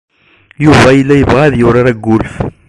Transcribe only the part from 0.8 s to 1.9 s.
yella yebɣa ad yurar